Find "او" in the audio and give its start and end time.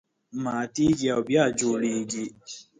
1.15-1.21